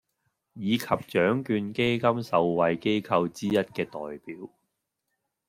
[0.53, 4.49] 以及獎卷基金受惠機構之一嘅代表